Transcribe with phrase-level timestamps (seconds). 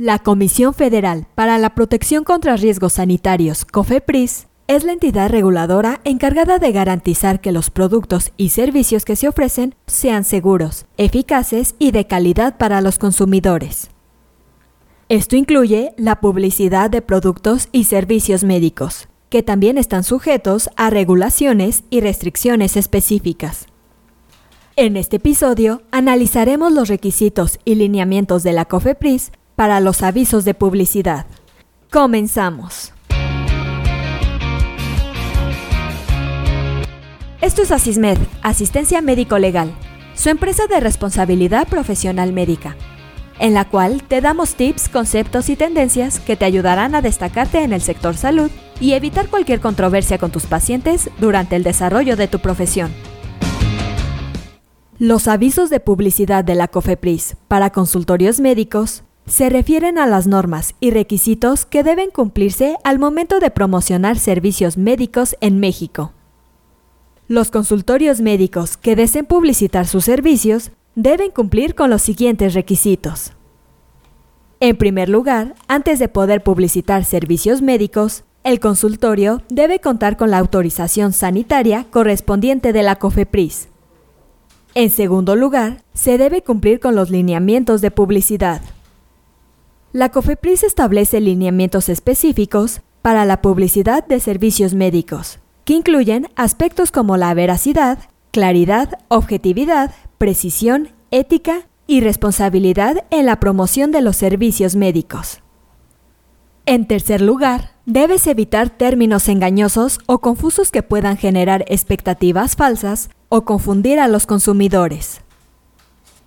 [0.00, 6.60] La Comisión Federal para la Protección contra Riesgos Sanitarios, COFEPRIS, es la entidad reguladora encargada
[6.60, 12.06] de garantizar que los productos y servicios que se ofrecen sean seguros, eficaces y de
[12.06, 13.90] calidad para los consumidores.
[15.08, 21.82] Esto incluye la publicidad de productos y servicios médicos, que también están sujetos a regulaciones
[21.90, 23.66] y restricciones específicas.
[24.76, 30.54] En este episodio analizaremos los requisitos y lineamientos de la COFEPRIS para los avisos de
[30.54, 31.26] publicidad.
[31.90, 32.92] Comenzamos.
[37.40, 39.72] Esto es Asismed, Asistencia Médico Legal,
[40.14, 42.76] su empresa de responsabilidad profesional médica,
[43.40, 47.72] en la cual te damos tips, conceptos y tendencias que te ayudarán a destacarte en
[47.72, 52.38] el sector salud y evitar cualquier controversia con tus pacientes durante el desarrollo de tu
[52.38, 52.92] profesión.
[55.00, 60.74] Los avisos de publicidad de la COFEPRIS para consultorios médicos se refieren a las normas
[60.80, 66.12] y requisitos que deben cumplirse al momento de promocionar servicios médicos en México.
[67.28, 73.32] Los consultorios médicos que deseen publicitar sus servicios deben cumplir con los siguientes requisitos.
[74.60, 80.38] En primer lugar, antes de poder publicitar servicios médicos, el consultorio debe contar con la
[80.38, 83.68] autorización sanitaria correspondiente de la COFEPRIS.
[84.74, 88.62] En segundo lugar, se debe cumplir con los lineamientos de publicidad.
[89.92, 97.16] La COFEPRIS establece lineamientos específicos para la publicidad de servicios médicos, que incluyen aspectos como
[97.16, 97.98] la veracidad,
[98.30, 105.40] claridad, objetividad, precisión, ética y responsabilidad en la promoción de los servicios médicos.
[106.66, 113.46] En tercer lugar, debes evitar términos engañosos o confusos que puedan generar expectativas falsas o
[113.46, 115.22] confundir a los consumidores.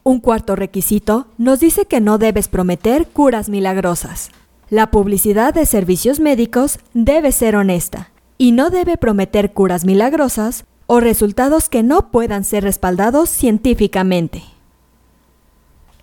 [0.03, 4.31] Un cuarto requisito nos dice que no debes prometer curas milagrosas.
[4.69, 10.99] La publicidad de servicios médicos debe ser honesta y no debe prometer curas milagrosas o
[10.99, 14.43] resultados que no puedan ser respaldados científicamente.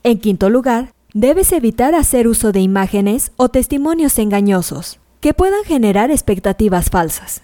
[0.04, 6.12] En quinto lugar, debes evitar hacer uso de imágenes o testimonios engañosos que puedan generar
[6.12, 7.42] expectativas falsas.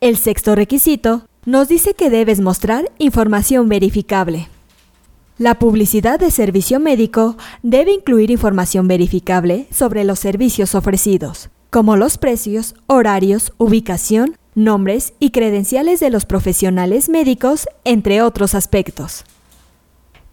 [0.00, 4.48] El sexto requisito nos dice que debes mostrar información verificable.
[5.40, 12.18] La publicidad de servicio médico debe incluir información verificable sobre los servicios ofrecidos, como los
[12.18, 19.24] precios, horarios, ubicación, nombres y credenciales de los profesionales médicos, entre otros aspectos.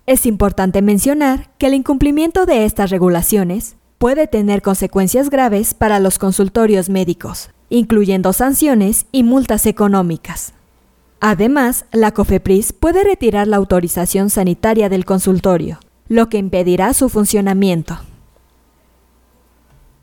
[0.08, 6.20] Es importante mencionar que el incumplimiento de estas regulaciones puede tener consecuencias graves para los
[6.20, 10.52] consultorios médicos, incluyendo sanciones y multas económicas.
[11.20, 17.98] Además, la COFEPRIS puede retirar la autorización sanitaria del consultorio, lo que impedirá su funcionamiento.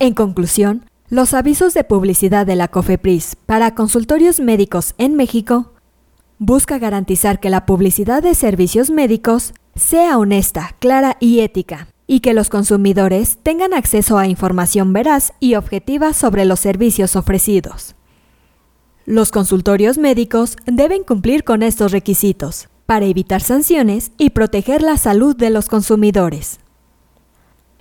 [0.00, 5.72] En conclusión, los avisos de publicidad de la COFEPRIS para consultorios médicos en México
[6.38, 12.34] busca garantizar que la publicidad de servicios médicos sea honesta, clara y ética, y que
[12.34, 17.94] los consumidores tengan acceso a información veraz y objetiva sobre los servicios ofrecidos.
[19.06, 25.36] Los consultorios médicos deben cumplir con estos requisitos para evitar sanciones y proteger la salud
[25.36, 26.58] de los consumidores.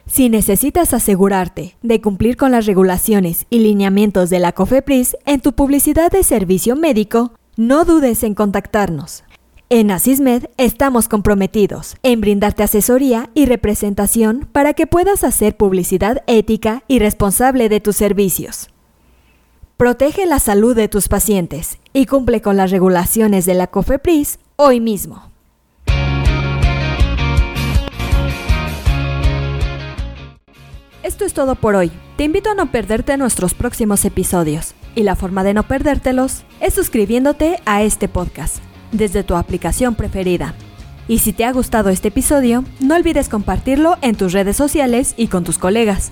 [0.06, 5.54] Si necesitas asegurarte de cumplir con las regulaciones y lineamientos de la COFEPRIS en tu
[5.54, 9.24] publicidad de servicio médico, no dudes en contactarnos.
[9.70, 16.84] En Asismed estamos comprometidos en brindarte asesoría y representación para que puedas hacer publicidad ética
[16.90, 18.73] y responsable de tus servicios.
[19.78, 24.80] Protege la salud de tus pacientes y cumple con las regulaciones de la COFEPRIS hoy
[24.80, 25.32] mismo.
[31.02, 31.92] Esto es todo por hoy.
[32.18, 34.76] Te invito a no perderte nuestros próximos episodios.
[34.96, 38.58] Y la forma de no perdértelos es suscribiéndote a este podcast
[38.92, 40.54] desde tu aplicación preferida.
[41.08, 45.28] Y si te ha gustado este episodio, no olvides compartirlo en tus redes sociales y
[45.28, 46.12] con tus colegas.